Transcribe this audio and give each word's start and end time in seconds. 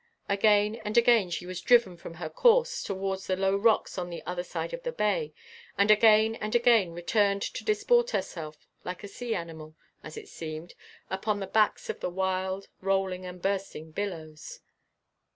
Again 0.27 0.77
and 0.77 0.97
again 0.97 1.29
she 1.29 1.45
was 1.45 1.61
driven 1.61 1.95
from 1.95 2.15
her 2.15 2.27
course 2.27 2.81
towards 2.81 3.27
the 3.27 3.35
low 3.37 3.55
rocks 3.55 3.99
on 3.99 4.09
the 4.09 4.23
other 4.25 4.41
side 4.41 4.73
of 4.73 4.81
the 4.81 4.91
bay, 4.91 5.31
and 5.77 5.91
again 5.91 6.33
and 6.37 6.55
again, 6.55 6.93
returned 6.93 7.43
to 7.43 7.63
disport 7.63 8.09
herself, 8.09 8.67
like 8.83 9.03
a 9.03 9.07
sea 9.07 9.35
animal, 9.35 9.75
as 10.03 10.17
it 10.17 10.27
seemed, 10.27 10.73
upon 11.11 11.39
the 11.39 11.45
backs 11.45 11.87
of 11.87 11.99
the 11.99 12.09
wild, 12.09 12.67
rolling, 12.81 13.27
and 13.27 13.43
bursting 13.43 13.91
billows. 13.91 14.61